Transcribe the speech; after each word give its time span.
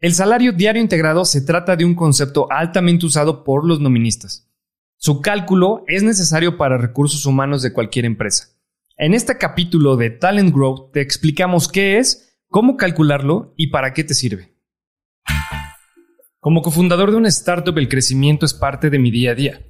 El 0.00 0.14
salario 0.14 0.52
diario 0.52 0.80
integrado 0.80 1.24
se 1.24 1.40
trata 1.40 1.74
de 1.74 1.84
un 1.84 1.96
concepto 1.96 2.46
altamente 2.52 3.04
usado 3.04 3.42
por 3.42 3.66
los 3.66 3.80
noministas. 3.80 4.48
Su 4.96 5.20
cálculo 5.20 5.82
es 5.88 6.04
necesario 6.04 6.56
para 6.56 6.78
recursos 6.78 7.26
humanos 7.26 7.62
de 7.62 7.72
cualquier 7.72 8.04
empresa. 8.04 8.46
En 8.96 9.12
este 9.12 9.38
capítulo 9.38 9.96
de 9.96 10.10
Talent 10.10 10.54
Growth 10.54 10.92
te 10.92 11.00
explicamos 11.00 11.66
qué 11.66 11.98
es, 11.98 12.38
cómo 12.48 12.76
calcularlo 12.76 13.54
y 13.56 13.68
para 13.68 13.92
qué 13.92 14.04
te 14.04 14.14
sirve. 14.14 14.54
Como 16.38 16.62
cofundador 16.62 17.10
de 17.10 17.16
una 17.16 17.28
startup, 17.28 17.76
el 17.76 17.88
crecimiento 17.88 18.46
es 18.46 18.54
parte 18.54 18.90
de 18.90 19.00
mi 19.00 19.10
día 19.10 19.32
a 19.32 19.34
día. 19.34 19.66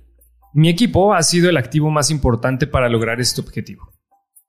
Mi 0.52 0.68
equipo 0.68 1.14
ha 1.14 1.22
sido 1.22 1.48
el 1.48 1.56
activo 1.56 1.90
más 1.90 2.10
importante 2.10 2.66
para 2.66 2.90
lograr 2.90 3.18
este 3.22 3.40
objetivo. 3.40 3.94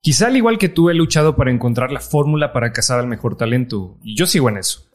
Quizá 0.02 0.28
al 0.28 0.36
igual 0.36 0.58
que 0.58 0.68
tú 0.68 0.90
he 0.90 0.94
luchado 0.94 1.38
para 1.38 1.52
encontrar 1.52 1.94
la 1.94 2.02
fórmula 2.02 2.52
para 2.52 2.74
cazar 2.74 3.00
al 3.00 3.08
mejor 3.08 3.38
talento, 3.38 3.98
y 4.04 4.18
yo 4.18 4.26
sigo 4.26 4.50
en 4.50 4.58
eso. 4.58 4.89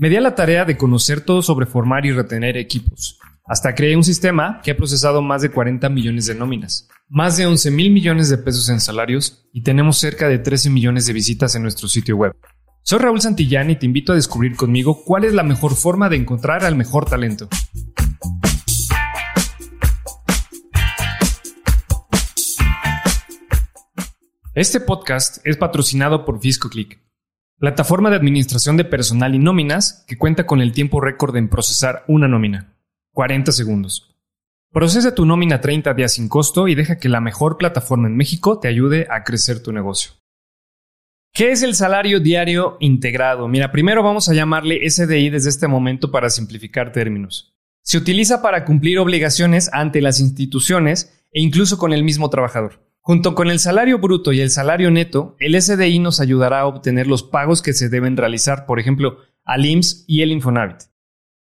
Me 0.00 0.08
di 0.08 0.14
a 0.14 0.20
la 0.20 0.36
tarea 0.36 0.64
de 0.64 0.76
conocer 0.76 1.22
todo 1.22 1.42
sobre 1.42 1.66
formar 1.66 2.06
y 2.06 2.12
retener 2.12 2.56
equipos. 2.56 3.18
Hasta 3.44 3.74
creé 3.74 3.96
un 3.96 4.04
sistema 4.04 4.60
que 4.62 4.70
ha 4.70 4.76
procesado 4.76 5.22
más 5.22 5.42
de 5.42 5.50
40 5.50 5.88
millones 5.88 6.26
de 6.26 6.36
nóminas, 6.36 6.88
más 7.08 7.36
de 7.36 7.46
11 7.46 7.72
mil 7.72 7.90
millones 7.90 8.28
de 8.28 8.38
pesos 8.38 8.68
en 8.68 8.78
salarios 8.78 9.48
y 9.52 9.64
tenemos 9.64 9.98
cerca 9.98 10.28
de 10.28 10.38
13 10.38 10.70
millones 10.70 11.06
de 11.06 11.14
visitas 11.14 11.56
en 11.56 11.62
nuestro 11.62 11.88
sitio 11.88 12.16
web. 12.16 12.32
Soy 12.84 13.00
Raúl 13.00 13.20
Santillán 13.20 13.70
y 13.70 13.76
te 13.76 13.86
invito 13.86 14.12
a 14.12 14.14
descubrir 14.14 14.54
conmigo 14.54 15.02
cuál 15.04 15.24
es 15.24 15.34
la 15.34 15.42
mejor 15.42 15.74
forma 15.74 16.08
de 16.08 16.14
encontrar 16.14 16.64
al 16.64 16.76
mejor 16.76 17.06
talento. 17.06 17.48
Este 24.54 24.78
podcast 24.78 25.44
es 25.44 25.56
patrocinado 25.56 26.24
por 26.24 26.40
FiscoClick 26.40 27.07
plataforma 27.58 28.08
de 28.10 28.16
administración 28.16 28.76
de 28.76 28.84
personal 28.84 29.34
y 29.34 29.38
nóminas 29.38 30.04
que 30.06 30.16
cuenta 30.16 30.46
con 30.46 30.60
el 30.60 30.72
tiempo 30.72 31.00
récord 31.00 31.36
en 31.36 31.48
procesar 31.48 32.04
una 32.06 32.28
nómina, 32.28 32.74
40 33.12 33.50
segundos. 33.52 34.14
Procesa 34.70 35.14
tu 35.14 35.26
nómina 35.26 35.60
30 35.60 35.92
días 35.94 36.14
sin 36.14 36.28
costo 36.28 36.68
y 36.68 36.74
deja 36.74 36.98
que 36.98 37.08
la 37.08 37.20
mejor 37.20 37.56
plataforma 37.56 38.06
en 38.06 38.16
México 38.16 38.60
te 38.60 38.68
ayude 38.68 39.06
a 39.10 39.24
crecer 39.24 39.62
tu 39.62 39.72
negocio. 39.72 40.12
¿Qué 41.32 41.50
es 41.50 41.62
el 41.62 41.74
salario 41.74 42.20
diario 42.20 42.76
integrado? 42.80 43.48
Mira, 43.48 43.72
primero 43.72 44.02
vamos 44.02 44.28
a 44.28 44.34
llamarle 44.34 44.88
SDI 44.88 45.30
desde 45.30 45.50
este 45.50 45.68
momento 45.68 46.10
para 46.10 46.30
simplificar 46.30 46.92
términos. 46.92 47.54
Se 47.82 47.98
utiliza 47.98 48.42
para 48.42 48.64
cumplir 48.64 48.98
obligaciones 48.98 49.70
ante 49.72 50.00
las 50.00 50.20
instituciones 50.20 51.24
e 51.32 51.40
incluso 51.40 51.78
con 51.78 51.92
el 51.92 52.04
mismo 52.04 52.28
trabajador. 52.30 52.87
Junto 53.00 53.34
con 53.34 53.48
el 53.48 53.58
salario 53.58 53.98
bruto 53.98 54.32
y 54.32 54.40
el 54.40 54.50
salario 54.50 54.90
neto, 54.90 55.36
el 55.38 55.60
SDI 55.60 55.98
nos 55.98 56.20
ayudará 56.20 56.60
a 56.60 56.66
obtener 56.66 57.06
los 57.06 57.22
pagos 57.22 57.62
que 57.62 57.72
se 57.72 57.88
deben 57.88 58.16
realizar, 58.16 58.66
por 58.66 58.80
ejemplo, 58.80 59.18
al 59.44 59.64
IMSS 59.64 60.04
y 60.06 60.22
el 60.22 60.32
Infonavit. 60.32 60.82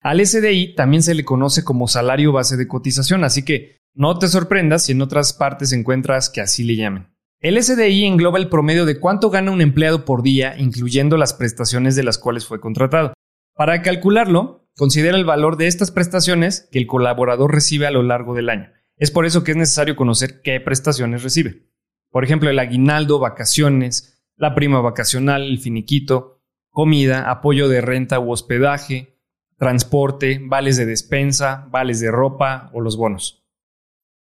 Al 0.00 0.24
SDI 0.24 0.74
también 0.76 1.02
se 1.02 1.14
le 1.14 1.24
conoce 1.24 1.64
como 1.64 1.88
salario 1.88 2.32
base 2.32 2.56
de 2.56 2.68
cotización, 2.68 3.24
así 3.24 3.44
que 3.44 3.78
no 3.94 4.18
te 4.18 4.28
sorprendas 4.28 4.84
si 4.84 4.92
en 4.92 5.02
otras 5.02 5.32
partes 5.32 5.72
encuentras 5.72 6.30
que 6.30 6.40
así 6.40 6.62
le 6.62 6.76
llamen. 6.76 7.08
El 7.40 7.60
SDI 7.62 8.04
engloba 8.04 8.38
el 8.38 8.48
promedio 8.48 8.84
de 8.84 9.00
cuánto 9.00 9.30
gana 9.30 9.50
un 9.50 9.60
empleado 9.60 10.04
por 10.04 10.22
día, 10.22 10.56
incluyendo 10.58 11.16
las 11.16 11.34
prestaciones 11.34 11.96
de 11.96 12.04
las 12.04 12.18
cuales 12.18 12.46
fue 12.46 12.60
contratado. 12.60 13.12
Para 13.54 13.82
calcularlo, 13.82 14.68
considera 14.76 15.16
el 15.16 15.24
valor 15.24 15.56
de 15.56 15.66
estas 15.66 15.90
prestaciones 15.90 16.68
que 16.70 16.78
el 16.78 16.86
colaborador 16.86 17.52
recibe 17.52 17.86
a 17.86 17.90
lo 17.90 18.04
largo 18.04 18.34
del 18.34 18.50
año. 18.50 18.70
Es 18.98 19.10
por 19.10 19.26
eso 19.26 19.44
que 19.44 19.52
es 19.52 19.56
necesario 19.56 19.96
conocer 19.96 20.42
qué 20.42 20.60
prestaciones 20.60 21.22
recibe. 21.22 21.68
Por 22.10 22.24
ejemplo, 22.24 22.50
el 22.50 22.58
aguinaldo, 22.58 23.18
vacaciones, 23.18 24.24
la 24.36 24.54
prima 24.54 24.80
vacacional, 24.80 25.42
el 25.42 25.58
finiquito, 25.58 26.42
comida, 26.70 27.30
apoyo 27.30 27.68
de 27.68 27.80
renta 27.80 28.18
u 28.18 28.30
hospedaje, 28.30 29.18
transporte, 29.56 30.40
vales 30.42 30.76
de 30.76 30.86
despensa, 30.86 31.66
vales 31.70 32.00
de 32.00 32.10
ropa 32.10 32.70
o 32.72 32.80
los 32.80 32.96
bonos. 32.96 33.44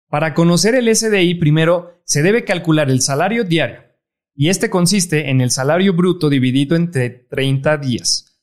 Para 0.07 0.33
conocer 0.33 0.75
el 0.75 0.93
SDI, 0.93 1.35
primero 1.35 2.01
se 2.03 2.23
debe 2.23 2.43
calcular 2.43 2.89
el 2.89 3.01
salario 3.01 3.43
diario, 3.43 3.83
y 4.35 4.49
este 4.49 4.69
consiste 4.69 5.29
en 5.29 5.41
el 5.41 5.51
salario 5.51 5.93
bruto 5.93 6.29
dividido 6.29 6.75
entre 6.75 7.09
30 7.09 7.77
días, 7.77 8.41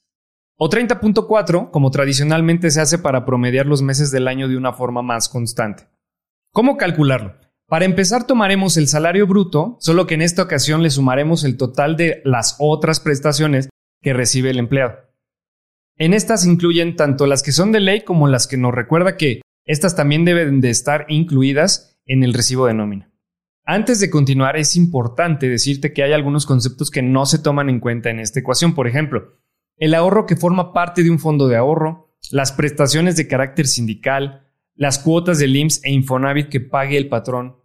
o 0.57 0.71
30.4 0.71 1.71
como 1.71 1.91
tradicionalmente 1.91 2.71
se 2.71 2.81
hace 2.81 2.99
para 2.99 3.25
promediar 3.25 3.67
los 3.67 3.83
meses 3.83 4.13
del 4.13 4.29
año 4.29 4.49
de 4.49 4.57
una 4.57 4.73
forma 4.73 5.03
más 5.03 5.29
constante. 5.29 5.89
¿Cómo 6.57 6.79
calcularlo? 6.79 7.35
Para 7.67 7.85
empezar 7.85 8.27
tomaremos 8.27 8.79
el 8.79 8.89
salario 8.89 9.27
bruto, 9.27 9.77
solo 9.79 10.07
que 10.07 10.15
en 10.15 10.23
esta 10.23 10.43
ocasión 10.43 10.83
le 10.83 10.89
sumaremos 10.89 11.45
el 11.45 11.59
total 11.59 11.99
de 11.99 12.23
las 12.25 12.57
otras 12.59 12.99
prestaciones 12.99 13.69
que 14.01 14.15
recibe 14.15 14.49
el 14.49 14.59
empleado. 14.59 14.95
En 15.99 16.15
estas 16.15 16.47
incluyen 16.47 16.97
tanto 16.97 17.27
las 17.27 17.43
que 17.43 17.53
son 17.53 17.73
de 17.73 17.81
ley 17.81 18.05
como 18.05 18.27
las 18.27 18.47
que 18.47 18.57
nos 18.57 18.73
recuerda 18.73 19.19
que 19.19 19.43
estas 19.67 19.97
también 19.97 20.25
deben 20.25 20.63
de 20.63 20.71
estar 20.71 21.05
incluidas 21.11 22.01
en 22.07 22.25
el 22.25 22.33
recibo 22.33 22.65
de 22.65 22.73
nómina. 22.73 23.13
Antes 23.67 24.01
de 24.01 24.09
continuar, 24.09 24.57
es 24.57 24.77
importante 24.77 25.51
decirte 25.51 25.93
que 25.93 26.05
hay 26.05 26.15
algunos 26.15 26.47
conceptos 26.47 26.91
que 26.91 27.03
no 27.03 27.27
se 27.27 27.39
toman 27.39 27.69
en 27.69 27.81
cuenta 27.81 28.09
en 28.09 28.19
esta 28.19 28.41
ecuación. 28.41 28.75
Por 28.75 28.89
ejemplo, 28.89 29.37
el 29.77 29.93
ahorro 29.93 30.25
que 30.25 30.37
forma 30.37 30.73
parte 30.73 31.03
de 31.03 31.11
un 31.11 31.19
fondo 31.19 31.49
de 31.49 31.57
ahorro, 31.59 32.17
las 32.31 32.53
prestaciones 32.53 33.15
de 33.17 33.29
carácter 33.29 33.67
sindical, 33.67 34.46
las 34.77 34.99
cuotas 34.99 35.39
del 35.39 35.57
IMSS 35.57 35.81
e 35.85 35.91
Infonavit 35.91 36.49
que 36.49 36.61
pague 36.61 36.99
el 36.99 37.09
patrón, 37.09 37.57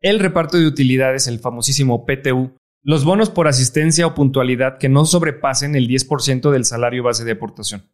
el 0.00 0.18
reparto 0.18 0.56
de 0.56 0.66
utilidades, 0.66 1.26
el 1.26 1.38
famosísimo 1.38 2.04
PTU, 2.06 2.56
los 2.82 3.04
bonos 3.04 3.30
por 3.30 3.48
asistencia 3.48 4.06
o 4.06 4.14
puntualidad 4.14 4.78
que 4.78 4.88
no 4.88 5.04
sobrepasen 5.04 5.74
el 5.74 5.88
10% 5.88 6.50
del 6.50 6.64
salario 6.64 7.02
base 7.02 7.24
de 7.24 7.32
aportación. 7.32 7.90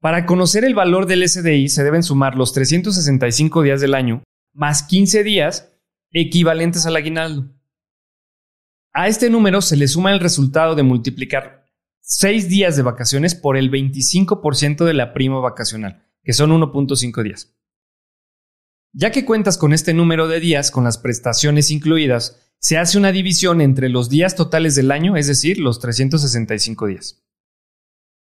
Para 0.00 0.26
conocer 0.26 0.64
el 0.64 0.74
valor 0.74 1.06
del 1.06 1.28
SDI 1.28 1.68
se 1.68 1.84
deben 1.84 2.02
sumar 2.02 2.36
los 2.36 2.52
365 2.52 3.62
días 3.62 3.80
del 3.80 3.94
año 3.94 4.22
más 4.52 4.82
15 4.82 5.24
días 5.24 5.72
equivalentes 6.10 6.86
al 6.86 6.96
aguinaldo. 6.96 7.50
A 8.92 9.08
este 9.08 9.30
número 9.30 9.62
se 9.62 9.76
le 9.76 9.88
suma 9.88 10.12
el 10.12 10.20
resultado 10.20 10.74
de 10.74 10.82
multiplicar 10.82 11.64
6 12.02 12.48
días 12.48 12.76
de 12.76 12.82
vacaciones 12.82 13.34
por 13.34 13.56
el 13.56 13.70
25% 13.70 14.84
de 14.84 14.94
la 14.94 15.14
prima 15.14 15.40
vacacional 15.40 16.11
que 16.22 16.32
son 16.32 16.50
1.5 16.50 17.22
días. 17.22 17.56
Ya 18.92 19.10
que 19.10 19.24
cuentas 19.24 19.56
con 19.56 19.72
este 19.72 19.94
número 19.94 20.28
de 20.28 20.40
días 20.40 20.70
con 20.70 20.84
las 20.84 20.98
prestaciones 20.98 21.70
incluidas, 21.70 22.52
se 22.58 22.78
hace 22.78 22.98
una 22.98 23.10
división 23.10 23.60
entre 23.60 23.88
los 23.88 24.08
días 24.08 24.36
totales 24.36 24.74
del 24.74 24.92
año, 24.92 25.16
es 25.16 25.26
decir, 25.26 25.58
los 25.58 25.80
365 25.80 26.86
días. 26.86 27.24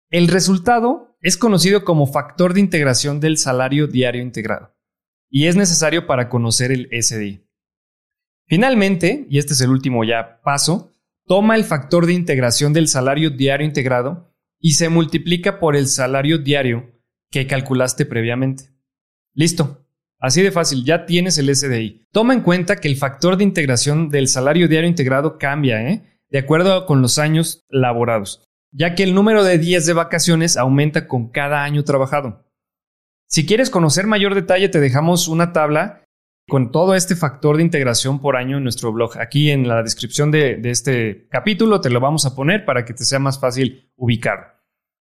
El 0.10 0.28
resultado 0.28 1.18
es 1.22 1.38
conocido 1.38 1.84
como 1.84 2.08
factor 2.08 2.54
de 2.54 2.62
integración 2.62 3.20
del 3.20 3.38
salario 3.38 3.88
diario 3.88 4.22
integrado 4.22 4.76
y 5.30 5.48
es 5.48 5.56
necesario 5.56 6.08
para 6.08 6.30
conocer 6.30 6.72
el 6.72 6.90
SDI. 6.92 7.46
Finalmente, 8.48 9.28
y 9.30 9.38
este 9.38 9.54
es 9.54 9.62
el 9.62 9.70
último 9.70 10.04
ya 10.04 10.42
paso, 10.42 10.92
toma 11.26 11.56
el 11.56 11.64
factor 11.64 12.08
de 12.08 12.14
integración 12.14 12.74
del 12.74 12.88
salario 12.88 13.30
diario 13.30 13.68
integrado 13.68 14.34
y 14.60 14.74
se 14.74 14.90
multiplica 14.90 15.60
por 15.60 15.76
el 15.76 15.88
salario 15.88 16.40
diario 16.40 16.99
que 17.32 17.48
calculaste 17.48 18.06
previamente. 18.06 18.72
Listo. 19.34 19.86
Así 20.20 20.42
de 20.42 20.52
fácil, 20.52 20.84
ya 20.84 21.06
tienes 21.06 21.38
el 21.38 21.56
SDI. 21.56 22.08
Toma 22.12 22.34
en 22.34 22.42
cuenta 22.42 22.76
que 22.76 22.90
el 22.90 22.98
factor 22.98 23.38
de 23.38 23.46
integración 23.46 24.10
del 24.10 24.28
salario 24.28 24.68
diario 24.68 24.90
integrado 24.90 25.38
cambia, 25.38 25.82
¿eh? 25.90 26.04
de 26.30 26.40
acuerdo 26.40 26.86
con 26.86 27.02
los 27.02 27.18
años 27.18 27.66
laborados, 27.70 28.44
ya 28.72 28.96
que 28.96 29.04
el 29.04 29.16
número 29.16 29.46
de 29.46 29.58
días 29.58 29.86
de 29.86 29.94
vacaciones 29.94 30.58
aumenta 30.58 31.08
con 31.08 31.30
cada 31.30 31.64
año 31.64 31.86
trabajado. 31.86 32.46
Si 33.28 33.46
quieres 33.46 33.70
conocer 33.70 34.08
mayor 34.08 34.36
detalle, 34.36 34.68
te 34.68 34.82
dejamos 34.82 35.30
una 35.30 35.54
tabla 35.54 36.04
con 36.50 36.72
todo 36.72 36.96
este 36.96 37.16
factor 37.16 37.58
de 37.58 37.64
integración 37.64 38.20
por 38.20 38.36
año 38.36 38.58
en 38.58 38.64
nuestro 38.64 38.92
blog. 38.92 39.18
Aquí 39.20 39.52
en 39.52 39.68
la 39.68 39.84
descripción 39.84 40.32
de, 40.32 40.58
de 40.58 40.72
este 40.72 41.28
capítulo 41.30 41.80
te 41.80 41.92
lo 41.92 42.02
vamos 42.02 42.26
a 42.26 42.36
poner 42.36 42.66
para 42.66 42.84
que 42.84 42.94
te 42.94 43.06
sea 43.06 43.20
más 43.20 43.40
fácil 43.40 43.90
ubicar. 43.96 44.59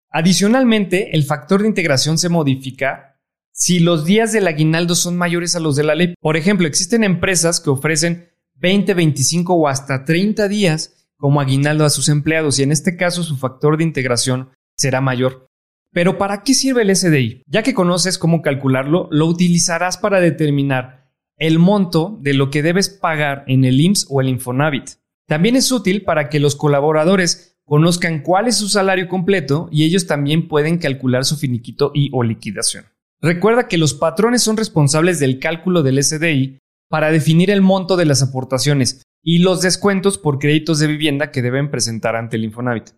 Adicionalmente, 0.10 1.16
el 1.16 1.24
factor 1.24 1.62
de 1.62 1.68
integración 1.68 2.18
se 2.18 2.30
modifica 2.30 3.19
si 3.52 3.80
los 3.80 4.06
días 4.06 4.34
del 4.34 4.48
aguinaldo 4.48 4.96
son 4.96 5.18
mayores 5.18 5.56
a 5.56 5.60
los 5.60 5.75
de 5.75 5.84
la 5.84 5.96
ley. 5.96 6.13
Por 6.19 6.38
ejemplo, 6.38 6.68
existen 6.68 7.04
empresas 7.04 7.60
que 7.60 7.69
ofrecen 7.69 8.30
20, 8.56 8.94
25 8.94 9.54
o 9.54 9.68
hasta 9.68 10.04
30 10.06 10.48
días 10.48 11.07
como 11.18 11.40
aguinaldo 11.40 11.86
a 11.86 11.90
sus 11.90 12.10
empleados 12.10 12.60
y 12.60 12.63
en 12.63 12.72
este 12.72 12.98
caso 12.98 13.24
su 13.24 13.38
factor 13.38 13.78
de 13.78 13.84
integración 13.84 14.50
será 14.75 15.02
mayor. 15.02 15.48
Pero 15.92 16.18
¿para 16.18 16.44
qué 16.44 16.54
sirve 16.54 16.81
el 16.81 16.94
SDI? 16.94 17.44
Ya 17.48 17.63
que 17.63 17.74
conoces 17.74 18.18
cómo 18.18 18.42
calcularlo, 18.42 19.08
lo 19.12 19.28
utilizarás 19.28 19.98
para 19.98 20.19
determinar 20.19 21.10
el 21.38 21.60
monto 21.60 22.18
de 22.22 22.34
lo 22.34 22.50
que 22.50 22.62
debes 22.62 22.90
pagar 22.90 23.46
en 23.48 23.63
el 23.63 23.80
IMSS 23.80 24.08
o 24.10 24.19
el 24.19 24.30
Infonavit. 24.30 24.92
También 25.25 25.56
es 25.56 25.72
útil 25.72 26.04
para 26.04 26.30
que 26.30 26.42
los 26.42 26.56
colaboradores 26.58 27.55
conozcan 27.65 28.21
cuál 28.21 28.47
es 28.47 28.57
su 28.57 28.69
salario 28.69 29.07
completo 29.07 29.67
y 29.71 29.83
ellos 29.83 30.07
también 30.07 30.47
pueden 30.47 30.77
calcular 30.77 31.25
su 31.25 31.38
finiquito 31.38 31.91
y 31.94 32.09
o 32.13 32.23
liquidación. 32.23 32.85
Recuerda 33.21 33.67
que 33.67 33.77
los 33.77 33.94
patrones 33.94 34.44
son 34.44 34.57
responsables 34.57 35.19
del 35.19 35.39
cálculo 35.39 35.83
del 35.83 36.03
SDI 36.03 36.59
para 36.89 37.12
definir 37.12 37.50
el 37.50 37.62
monto 37.62 37.97
de 37.97 38.06
las 38.06 38.21
aportaciones 38.21 39.01
y 39.23 39.39
los 39.39 39.62
descuentos 39.62 40.17
por 40.17 40.39
créditos 40.39 40.79
de 40.79 40.88
vivienda 40.88 41.31
que 41.31 41.41
deben 41.41 41.71
presentar 41.71 42.15
ante 42.15 42.38
el 42.38 42.44
Infonavit. 42.44 42.91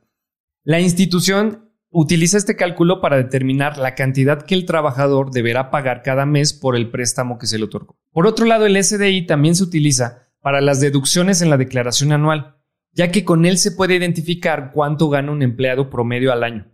La 0.64 0.82
institución 0.82 1.68
Utiliza 1.90 2.38
este 2.38 2.58
cálculo 2.58 3.00
para 3.00 3.16
determinar 3.16 3.78
la 3.78 3.96
cantidad 3.96 4.42
que 4.42 4.56
el 4.56 4.66
trabajador 4.66 5.32
deberá 5.32 5.72
pagar 5.72 6.04
cada 6.04 6.26
mes 6.26 6.54
por 6.54 6.76
el 6.76 6.90
préstamo 6.90 7.38
que 7.38 7.48
se 7.48 7.58
le 7.58 7.64
otorgó. 7.64 7.96
Por 8.12 8.28
otro 8.28 8.46
lado, 8.46 8.66
el 8.66 8.84
SDI 8.84 9.26
también 9.26 9.56
se 9.56 9.64
utiliza 9.64 10.28
para 10.42 10.60
las 10.60 10.82
deducciones 10.82 11.42
en 11.42 11.50
la 11.50 11.58
declaración 11.58 12.12
anual, 12.12 12.57
ya 12.98 13.12
que 13.12 13.24
con 13.24 13.46
él 13.46 13.60
se 13.60 13.72
puede 13.72 13.96
identificar 13.96 14.72
cuánto 14.74 15.08
gana 15.08 15.32
un 15.32 15.44
empleado 15.44 15.92
promedio 15.92 16.34
al 16.34 16.44
año. 16.44 16.66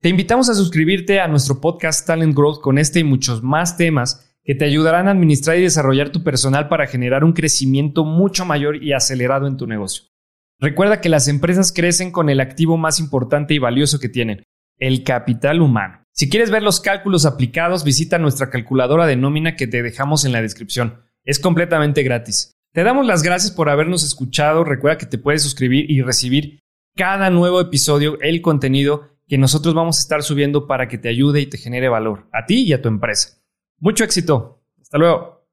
Te 0.00 0.08
invitamos 0.08 0.48
a 0.48 0.54
suscribirte 0.54 1.20
a 1.20 1.28
nuestro 1.28 1.60
podcast 1.60 2.06
Talent 2.06 2.34
Growth 2.34 2.62
con 2.62 2.78
este 2.78 3.00
y 3.00 3.04
muchos 3.04 3.42
más 3.42 3.76
temas 3.76 4.34
que 4.42 4.54
te 4.54 4.64
ayudarán 4.64 5.08
a 5.08 5.10
administrar 5.10 5.58
y 5.58 5.62
desarrollar 5.62 6.08
tu 6.08 6.24
personal 6.24 6.68
para 6.68 6.86
generar 6.86 7.22
un 7.22 7.34
crecimiento 7.34 8.04
mucho 8.06 8.46
mayor 8.46 8.82
y 8.82 8.94
acelerado 8.94 9.46
en 9.46 9.58
tu 9.58 9.66
negocio. 9.66 10.04
Recuerda 10.58 11.02
que 11.02 11.10
las 11.10 11.28
empresas 11.28 11.70
crecen 11.70 12.10
con 12.10 12.30
el 12.30 12.40
activo 12.40 12.78
más 12.78 12.98
importante 12.98 13.52
y 13.52 13.58
valioso 13.58 14.00
que 14.00 14.08
tienen, 14.08 14.42
el 14.78 15.04
capital 15.04 15.60
humano. 15.60 16.02
Si 16.12 16.30
quieres 16.30 16.50
ver 16.50 16.62
los 16.62 16.80
cálculos 16.80 17.26
aplicados, 17.26 17.84
visita 17.84 18.18
nuestra 18.18 18.48
calculadora 18.48 19.06
de 19.06 19.16
nómina 19.16 19.54
que 19.54 19.66
te 19.66 19.82
dejamos 19.82 20.24
en 20.24 20.32
la 20.32 20.40
descripción. 20.40 21.02
Es 21.24 21.38
completamente 21.38 22.02
gratis. 22.02 22.55
Te 22.76 22.84
damos 22.84 23.06
las 23.06 23.22
gracias 23.22 23.52
por 23.52 23.70
habernos 23.70 24.04
escuchado. 24.04 24.62
Recuerda 24.62 24.98
que 24.98 25.06
te 25.06 25.16
puedes 25.16 25.42
suscribir 25.42 25.90
y 25.90 26.02
recibir 26.02 26.60
cada 26.94 27.30
nuevo 27.30 27.58
episodio, 27.58 28.20
el 28.20 28.42
contenido 28.42 29.16
que 29.26 29.38
nosotros 29.38 29.74
vamos 29.74 29.96
a 29.96 30.02
estar 30.02 30.22
subiendo 30.22 30.66
para 30.66 30.86
que 30.86 30.98
te 30.98 31.08
ayude 31.08 31.40
y 31.40 31.46
te 31.46 31.56
genere 31.56 31.88
valor 31.88 32.28
a 32.34 32.44
ti 32.44 32.64
y 32.64 32.74
a 32.74 32.82
tu 32.82 32.88
empresa. 32.88 33.38
Mucho 33.78 34.04
éxito. 34.04 34.62
Hasta 34.78 34.98
luego. 34.98 35.48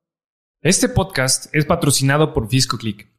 Este 0.61 0.89
podcast 0.89 1.45
es 1.55 1.63
patrocinado 1.63 2.33
por 2.33 2.49
FiscoClick, 2.49 3.09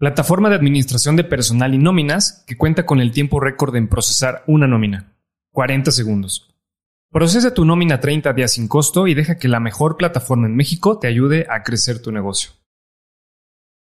plataforma 0.00 0.48
de 0.48 0.56
administración 0.56 1.14
de 1.14 1.22
personal 1.22 1.74
y 1.74 1.78
nóminas 1.78 2.42
que 2.48 2.56
cuenta 2.56 2.86
con 2.86 2.98
el 2.98 3.12
tiempo 3.12 3.38
récord 3.38 3.76
en 3.76 3.86
procesar 3.86 4.42
una 4.48 4.66
nómina, 4.66 5.16
40 5.52 5.92
segundos. 5.92 6.52
Procesa 7.12 7.54
tu 7.54 7.64
nómina 7.64 8.00
30 8.00 8.32
días 8.32 8.54
sin 8.54 8.66
costo 8.66 9.06
y 9.06 9.14
deja 9.14 9.38
que 9.38 9.46
la 9.46 9.60
mejor 9.60 9.96
plataforma 9.96 10.48
en 10.48 10.56
México 10.56 10.98
te 10.98 11.06
ayude 11.06 11.46
a 11.48 11.62
crecer 11.62 12.02
tu 12.02 12.10
negocio. 12.10 12.50